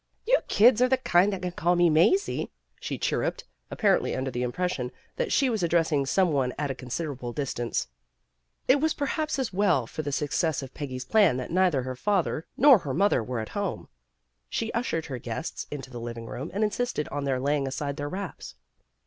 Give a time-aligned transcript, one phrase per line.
[0.25, 4.31] "You kids are the kind that can call me Mazie," she chirruped, ap parently under
[4.31, 7.87] the impression that she was ad dressing some one at a considerable distance.
[8.67, 11.95] It was perhaps as well for the success of Peggy's plan tha t neither her
[11.95, 13.89] father nor her 222 PEGGY RAYMOND'S WAY mother were at home.
[14.49, 18.09] She ushered her guests into the living room and insisted on their laying aside their
[18.09, 18.55] wraps.